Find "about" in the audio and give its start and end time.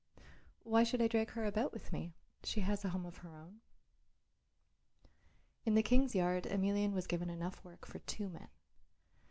1.45-1.71